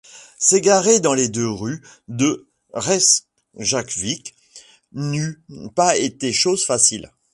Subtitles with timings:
[0.39, 4.33] S’égarer dans les deux rues de Reykjawik
[4.93, 5.39] n’eût
[5.75, 7.11] pas été chose facile.